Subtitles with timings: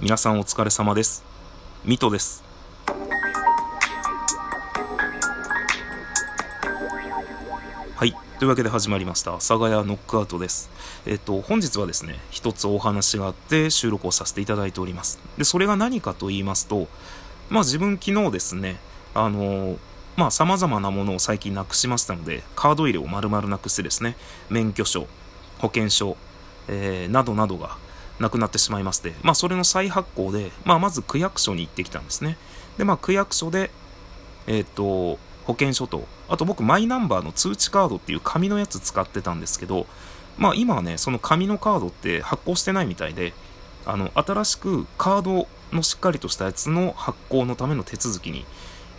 [0.00, 1.22] 皆さんお疲れ様です。
[1.84, 2.42] ミトです。
[7.94, 8.12] はい。
[8.40, 9.30] というわけで始まりました。
[9.30, 10.68] 阿佐ヶ谷ノックアウトです。
[11.06, 15.20] えっと、本日はですね、一つお話があって収録をさせていただいております。
[15.38, 16.88] で、それが何かと言いますと、
[17.48, 18.80] まあ自分昨日ですね、
[19.14, 19.76] あの
[20.16, 24.16] まあ様々なものを最近なくしましたので、カード入れを丸々なくしてですね、
[24.50, 25.06] 免許証、
[25.60, 26.16] 保険証、
[26.66, 27.83] えーなどなどが
[28.18, 32.36] なくなってしまいまして、まあそれの再発行で、まあまず区役所に行ってきたんですね。
[32.78, 33.70] で、まあ区役所で、
[34.46, 39.86] えっ、と、保険証と、あと僕マイナンバーの通知カードっていう紙のやつ使ってたんですけど、
[40.38, 43.32] まあ今はね、その紙のカードって発行してないみたいで、
[43.86, 48.44] あの、新しくカードのしっかりとしたやつの発行のための手続きに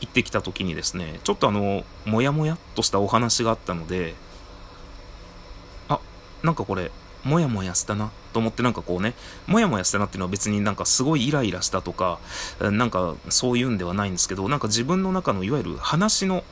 [0.00, 4.14] 行ってきた時にですね、ちょっとあの、もやもやっとしたお話があったので、
[5.88, 6.00] あ、
[6.42, 6.90] なんかこれ、
[7.24, 9.14] もやもやしたなと思ってなんかこうね、
[9.46, 12.18] もやもやしたなっていうのは別になんかすごいイライラしたとか、
[12.60, 16.44] なんかそういうんではないんですけど、なんか自分の中のいわゆる話の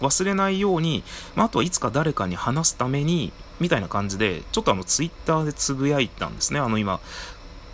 [0.00, 1.02] 忘れないように、
[1.34, 6.60] まあ、あとはいつか誰かに話すために、みたいな感じで、ちょっとあのツイッターでつぶやいたんですね。
[6.60, 7.00] あの今、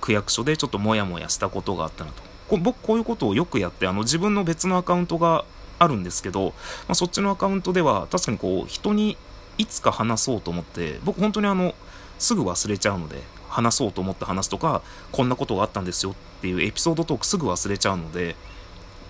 [0.00, 2.22] 区役所でちょっともやもやしたことがあったなと。
[2.48, 5.44] こ僕こういうことをよくやって、あの自分の別のアカウントが
[5.78, 6.54] あるんですけど、
[6.88, 9.16] まあ、そっちのアカウントでは確かにこう人に
[9.58, 11.74] いつか話そうと思って、僕本当にあの、
[12.18, 18.36] すぐ忘れちゃうので、話そうと思って話すとか、こんなことがあったんですよっていうエピソードトークすぐ忘れちゃうので、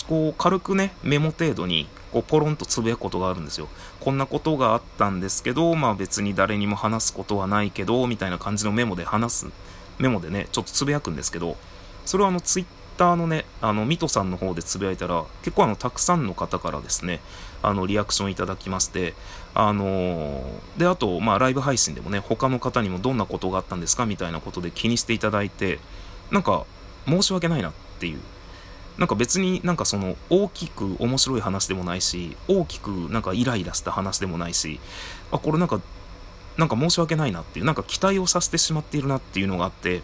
[0.09, 3.69] こう軽くね、メモ程度にこうポロンとつぶやくことがあるんですよ。
[4.01, 9.47] こんなことがあったんですけど、まあ別に誰にも話すことはないけど、みたいな感じのメモで話す、
[9.99, 11.57] メモでね、ちょっとつぶやくんですけど、
[12.05, 12.67] それはあのツイッ
[12.97, 17.21] ターのね、あの、ミトさんの方でつぶやいたら、結構あの、たくさんの方からですね、
[17.63, 19.15] あの、リアクションいただきまして、
[19.55, 20.45] あのー
[20.79, 25.79] で、あと、まあ、ライブ配信でもね、他の方にもどんなことがあったんですかみたいなことで気にしていただいて、
[26.31, 26.65] なんか、
[27.07, 28.21] 申し訳ないなっていう。
[28.99, 34.79] なんか別になんかその大きく面白い話でもないし、大きくなんかイライラした話でもないし、
[35.33, 35.81] あ、これなんか、
[36.57, 40.03] なんか申し訳ないなっていう、なんか期待をさせてしまっているなっていうのがあって、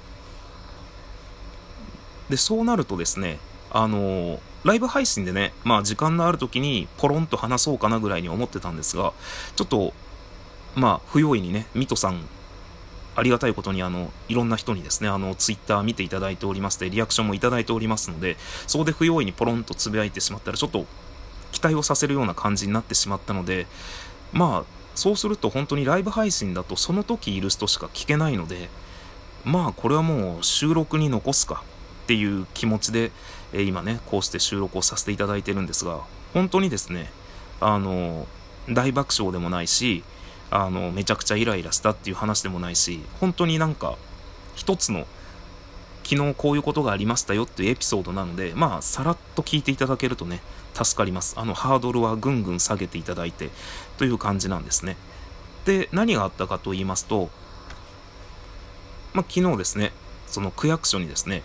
[2.30, 3.38] で、そうなるとですね、
[3.70, 9.12] あのライブ配信でね、まあ時間のある時にポロンと話そうかなぐらいに思ってたんですが、
[9.56, 9.92] ちょっと、
[10.76, 12.20] まあ不用意にね、ミトさん、
[13.16, 18.36] ありがたいことにあの、いろんな人にですね、あの、ツイッター見ていただいておりまして、リアクションもいただいておりますので、
[18.66, 20.86] そこで不用意にポロンとつぶやいてしまったら、ちょっと
[21.52, 23.66] 期待をさせるような感じになってしまったので、
[24.32, 28.68] まあ、そうすると本当にライブ配信だとその時いる人しか聞けないので、
[29.44, 31.62] まあこれはもう収録に残すか
[32.10, 33.12] っていう気持ちで、
[33.52, 36.00] え今ね、こうして収録をさせていただいてるんですが、
[36.34, 37.08] 本当にですね、
[37.60, 38.26] あの、
[38.68, 40.02] 大爆笑でもないし、
[40.50, 43.96] あの、めちゃくちゃイライラしたっていう話でもないし、本当になんか、
[44.56, 45.06] 一つの、
[46.02, 50.40] 昨日こういうことがありましたよっていうエピソードなので、まあ、さらっと聞いていただけるとね、
[50.74, 51.38] 助かります。
[51.38, 53.50] あの、ハードルはぐんぐん下げていただいて、
[53.98, 54.96] という感じなんですね。
[55.64, 57.30] で、何があったかと言いますと、
[59.12, 59.92] まあ、昨日ですね、
[60.26, 61.44] その区役所にですね、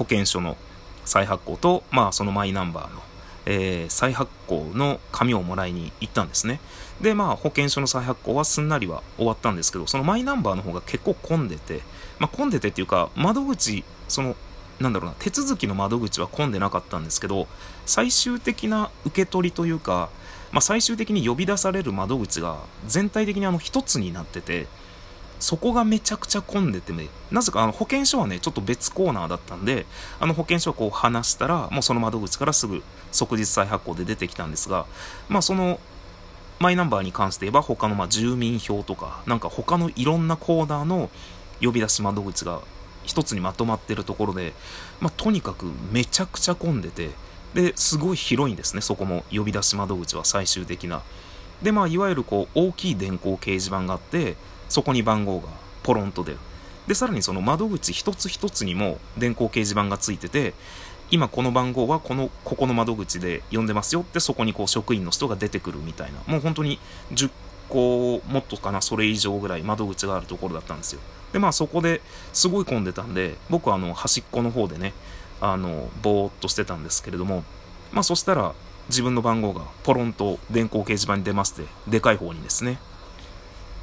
[0.00, 0.56] 保険証の
[1.04, 3.02] 再発行と、まあ、そのマイナンバーの、
[3.44, 6.58] えー再発行の紙をもらいに行ったんですね。
[7.02, 11.82] で、まあ、保険証の再発行はすんなりは終わったんですけど、そのマイナンバーの方が結構混んでて、
[12.18, 14.36] まあ、混んでてっていうか、窓口、その、
[14.80, 17.46] なんだろうな、手続きの窓口は混んでなかったんですけど、
[17.84, 20.08] 最終的な受け取りというか、
[20.50, 22.56] まあ、最終的に呼び出される窓口が
[22.86, 24.66] 全体的にあの一つになってて、
[25.40, 29.86] そこがめちゃくちゃ混んでてね、なぜかあの保険証はね、ちょっと別コーナーだったんで、
[30.20, 34.86] あの保険証をこう話したら、もうその窓口からすぐ即日再発行で出てきたんですが、
[35.28, 35.80] まあその
[36.60, 41.10] マイナンバーに関して言えば他のま住民票とか、なんか他のいろんなコーナーの
[41.62, 42.60] 呼び出し窓口が
[43.04, 44.52] 一つにまとまってるところで、
[45.00, 47.10] まあとにかくめちゃくちゃ混んでて、
[47.54, 51.02] で、すごい広いんですね、そこも呼び出し窓口は最終的な。
[51.62, 54.36] で、まあいわゆるこう大きい電光掲示板があって、
[54.70, 55.48] そこに番号が
[55.82, 56.38] ポロンと出る。
[56.86, 60.54] で、さらにその窓口一つ一つにも電光掲示板がついてて、
[61.10, 66.20] 今この番号はこの、ここの窓口で呼んでますよってそこにこう職員の人が出てくるみたいな。
[66.26, 66.78] もう本当に
[67.12, 67.30] 10
[67.68, 71.00] 個もっとかな、それ以上ぐらい窓口があるところだったんですよ。
[71.32, 72.00] で、まあそこで
[72.32, 74.92] すごい混んでたんで、僕はあの端っこの方でね、
[75.40, 77.42] あの、ぼーっとしてたんですけれども、
[77.92, 78.54] まあそしたら
[78.88, 82.78] 自分の番号がポロンと電光掲示板に出まして、でかい方にですね、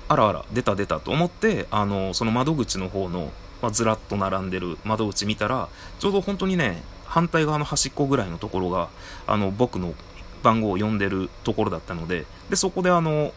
[0.09, 3.31] あらあら、出た出たと思って、あの、その窓口の方の、
[3.61, 5.67] まあ、ずらっと並んでる窓口見たら、
[5.99, 8.89] ちょうど本当にね、反対側の端っこぐらいのところが、
[9.25, 9.93] あの、僕の
[10.43, 13.33] 番号を呼んでるところだったので、で、そこであの、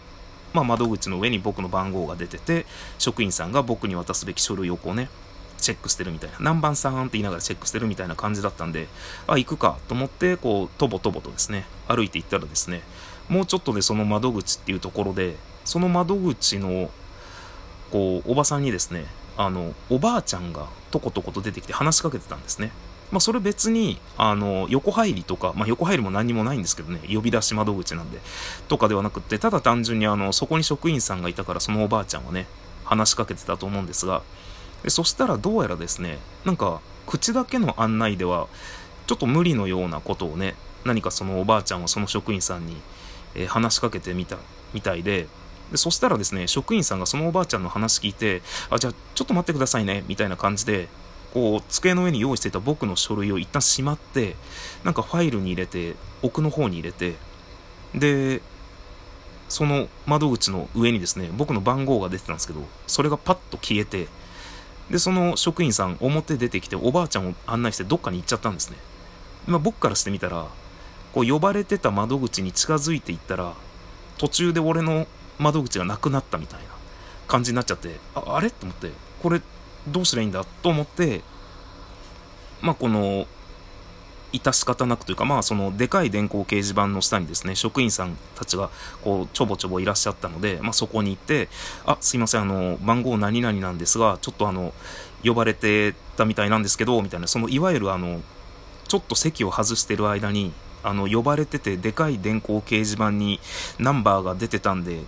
[0.53, 2.67] まあ、窓口の上に僕の番号が出てて、
[2.99, 5.09] 職員さんが僕に渡すべき書類をこうね、
[5.61, 8.89] チェックしてるみたいな何番さんって言いながらチェックしてるみたいな感じだったんで
[9.27, 12.83] あ行くかと思ってこうとぼとぼとですね歩いて行ったらですね
[13.29, 15.37] もうちょっとでその窓口っていうところで
[15.71, 16.91] その窓口の
[17.93, 19.07] こうおばさんにですね
[19.37, 22.73] あのおばあちゃんがとことこと出てきて話しかけてたんですね。
[23.13, 28.21] まあ、それ別に、あの、横入りとか、まあ、横入りも何にもないんですけどね、呼び出し窓口なんで、
[28.69, 32.47] とかではなくって、ただ単純にあの、そこに職員さんがいたから、そのおばあちゃんはね、
[32.85, 34.23] 話しかけてたと思うんですが、
[34.85, 38.47] でそしたらどうやらですね、なんか、口だけの案内では、
[39.09, 42.77] ちょっと無理のようなことをね、何かそのおばあちゃんはその職員さんに、
[43.35, 44.37] えー、話しかけてみた、
[44.73, 45.27] みたいで、
[45.71, 50.89] でそしたらですね、職員さんがそのおばあちゃんの話聞いて、あ、じゃあちょっと待ってくださいね、みたいな感じで、
[51.33, 54.35] こう机の上に用意していた僕の書類を一旦しまって
[54.85, 57.15] なんかファイルに入れて奥の方に入れて
[57.95, 58.43] で
[59.49, 64.09] その窓口の上にですね僕の番号が出てたんですけどそれがパッと消えて
[64.91, 68.77] でその職員さん表出てきておばあちゃんを案内してどっかに行っちゃったんですね、
[69.47, 70.47] まあ、僕からしてみたら
[71.13, 73.55] こう呼ばれてた窓口に近づいていったら
[74.19, 75.07] 途中で俺の
[75.41, 76.67] 窓口がなくなったみたいな
[77.27, 78.51] 感じになっちゃってああれ？
[78.51, 78.93] と思って
[79.23, 79.41] これ
[79.89, 80.45] どうすりゃいいんだ？
[80.45, 81.23] と思って、
[82.61, 83.27] まあ、この、
[84.33, 88.71] 致し方なくというか、まあ、そのでかい電光掲示板の下にですね、職員さんたちが
[89.03, 91.49] こうちょぼちょぼいらっしゃったので、まあ、そこに行って、
[91.85, 94.73] あ、すいません、あの、番号何々なんですが、ちょっとあの、
[95.25, 98.21] 呼ばれてたみたいなんですけど、みたいな、そのいわゆるあの、
[98.87, 100.53] ちょっと席を外してる間に、
[100.85, 103.41] あの、呼ばれてて、でかい電光掲示板に
[103.79, 105.01] ナンバーが出てたんで、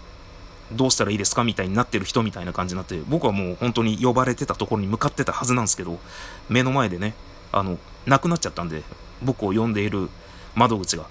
[0.73, 5.99] どうしたらいいですかみたいになってる人みたいな感じになって、僕はもう本当に呼ばれてたところに向かってたはずなんですけど、
[6.49, 7.15] 目の前でね、
[7.53, 8.83] あの、なくなっちゃったんで、
[9.23, 10.09] 僕を呼んでいる
[10.55, 11.05] 窓口が。
[11.05, 11.07] っ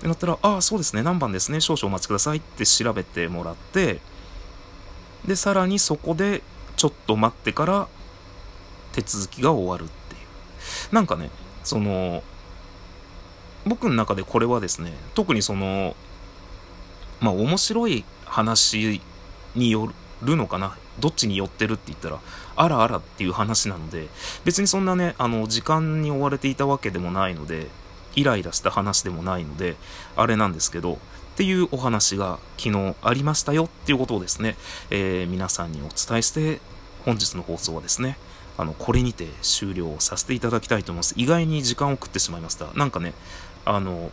[0.00, 4.00] てなったら、ああ、そうですね、何番ですね、少々お待ちくださいって調べてもらって、
[5.26, 6.42] で、さらにそこで、
[6.76, 7.88] ちょっと待ってから、
[8.92, 10.94] 手続きが終わるっていう。
[10.94, 11.30] なんかね、
[11.62, 12.22] その、
[13.64, 15.94] 僕の中でこれはですね、特にその、
[17.20, 19.00] まあ面白い話
[19.54, 19.92] によ
[20.22, 20.76] るのかな？
[20.98, 22.20] どっちに寄ってるって言ったら、
[22.56, 24.08] あらあらっていう話なので、
[24.44, 27.68] 別にそんなね、あの、時間に追われていたわけでもないので、
[28.14, 29.76] イライラした話でもないので、
[30.16, 30.98] あれなんですけど、っ
[31.36, 34.56] ていうお話が昨日ありましたよっていうことをですね、
[34.90, 36.60] えー、皆さんにお伝えして、
[37.06, 38.18] 本日の放送はですね、
[38.58, 41.14] あの、これにて終了させていただきたいと思います。
[41.16, 42.66] 意外に時間を食ってしまいました。
[42.74, 43.14] なんかね、
[43.64, 44.10] あの、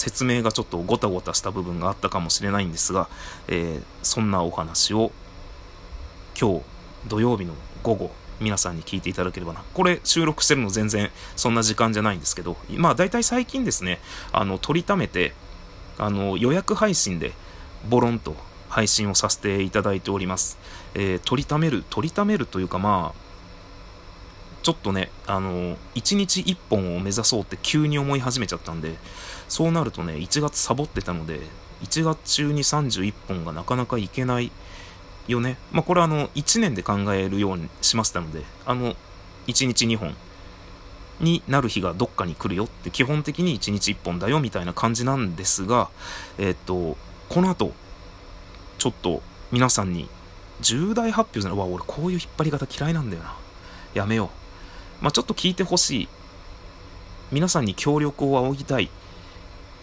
[0.00, 3.10] 説明がちょっとごたごたした部分があったかもしれないんですが、
[3.48, 5.12] えー、そんなお話を
[6.40, 6.62] 今日
[7.06, 7.52] 土曜日の
[7.82, 8.10] 午後
[8.40, 9.62] 皆さんに聞いていただければな。
[9.74, 14.00] これ収録してるの全然そんな時間じゃないんですけど、まあ大体最近ですね、
[14.32, 15.34] あの、取りためて、
[15.98, 17.32] あの、予約配信で
[17.90, 18.34] ボロンと
[18.70, 20.56] 配信をさせていただいております。
[20.94, 23.29] えー、取りためる、取りためるというかまあ、
[24.62, 28.94] ちょっとね、あの、1日1本を目指そうって急に思い始めちゃったんで、
[29.48, 31.40] そうなるとね、1月サボってたので、
[31.82, 34.52] 1月中に31本がなかなかいけない
[35.28, 35.56] よね。
[35.72, 38.94] まあ、これはあの、1年で考えるようにしましたので、あの、
[39.46, 40.14] 1日2本
[41.20, 45.88] になる日がどっかに来るよって基本的に1日1本だよみたいな感じなんですが、
[46.38, 46.96] えっと、
[47.28, 47.72] この後、
[48.78, 49.22] ちょっと
[49.52, 50.08] 皆さんに
[50.60, 53.36] 重大発表じゃない、わ、俺こういう引っ張り方嫌いなんだよな。
[53.94, 54.39] やめよう。
[55.00, 56.08] まあ、ちょっと聞いてほしい。
[57.32, 58.90] 皆さんに協力を仰ぎたい。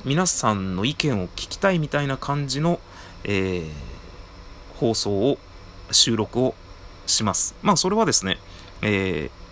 [0.06, 2.80] 皆さんの意見を聞きたいみたいな感じの、
[3.24, 3.70] えー、
[4.76, 5.38] 放送を、
[5.92, 6.54] 収録を
[7.06, 7.56] します。
[7.62, 8.38] まあ、それはですね、
[8.82, 9.48] えー、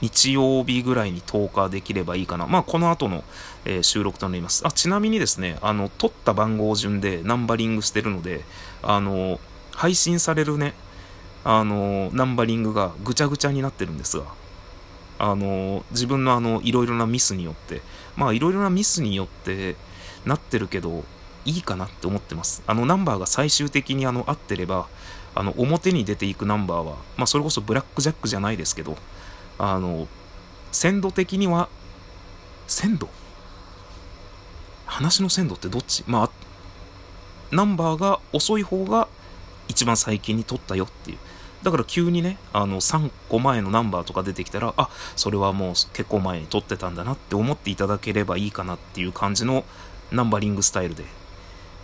[0.00, 2.46] 日曜日ぐらいに投下できればいいかな。
[2.46, 3.24] まあ、この後の、
[3.64, 4.66] えー、収録となります。
[4.66, 8.44] あ、ちなみにですね、あの、取った番号順でナンバリングしてるので、
[8.82, 9.40] あの、
[9.72, 10.74] 配信されるね、
[11.48, 14.24] あの、ナンバリングがぐちゃぐちゃになってるんですが、
[15.20, 17.82] あの、自分のあの、いろいろなミスによって、
[18.16, 19.76] まあいろいろなミスによって
[20.24, 21.04] なってるけど、
[21.44, 22.64] いいかなって思ってます。
[22.66, 24.88] あのナンバーが最終的にあの合ってれば、
[25.36, 28.96] あの表に出ていくナンバーは、まあそれこそブラックジャックじゃないですけど、
[29.56, 30.08] あの、
[30.72, 31.68] 鮮度的には、
[32.66, 33.08] 鮮度？
[34.86, 36.02] 話の鮮度ってどっち？
[36.08, 36.30] まあ、
[37.52, 39.06] ナンバーが遅い方が
[39.68, 41.18] 一番最近に取ったよっていう。
[41.66, 49.64] だから急にね、あの、3個前のナンバーとか出てきたら、あ、それはもう結構前に撮ってたんだなって思っていただければいいかなっていう感じの
[50.12, 51.02] ナンバリングスタイルで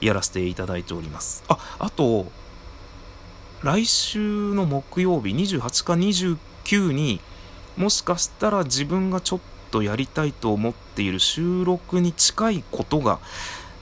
[0.01, 1.43] やらせていただいております。
[1.49, 2.31] あ、あと、
[3.65, 7.19] 来週の木曜日28か29に
[7.77, 9.41] もしかしたら自分がちょっ
[9.73, 13.19] とやりたいと思っている収録に近いことが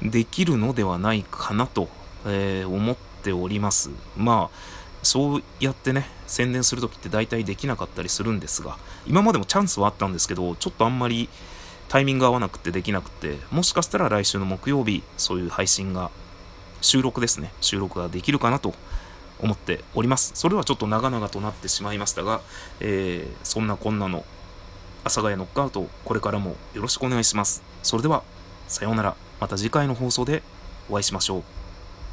[0.02, 1.90] できるのではないかなと、
[2.24, 3.90] えー、思っております。
[4.16, 8.76] まあそうやってね宣伝する時って大体できなかったりするんですが
[9.06, 11.28] 今までもチャンスはあったんですけどちょっとあんまり
[11.88, 16.10] タイミング合わなくてできなくてもしかしたら来週の木曜日そういう配信が
[16.80, 17.52] 収録ですね。
[17.60, 18.74] 収録ができるかなと
[19.38, 20.32] 思っております。
[20.34, 22.40] それはちょっと長々となってしまいましたが、
[22.80, 24.24] えー、そんなこんなの
[25.02, 27.62] 阿佐ヶ谷ノックアウトこれからもよろしくお願いします。
[27.82, 28.22] それでは
[28.68, 29.16] さようなら。
[29.40, 30.42] また次回の放送で
[30.90, 31.59] お会いしましょう。